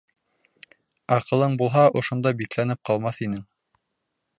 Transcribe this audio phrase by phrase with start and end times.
[1.17, 3.47] Аҡылың булһа, ошонда бикләнеп ҡалмаҫ инең!